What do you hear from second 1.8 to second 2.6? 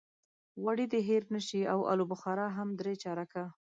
الوبخارا